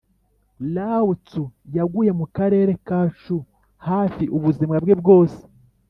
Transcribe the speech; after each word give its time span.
lao 0.73 1.09
tzu 1.25 1.43
yaguye 1.77 2.11
mu 2.19 2.25
karere 2.35 2.71
ka 2.87 2.99
chou 3.19 3.43
hafi 3.87 4.23
ubuzima 4.37 4.73
bwe 4.83 4.93
bwose. 5.01 5.39